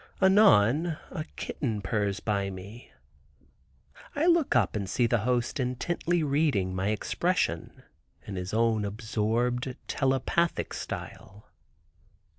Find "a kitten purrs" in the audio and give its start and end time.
1.11-2.19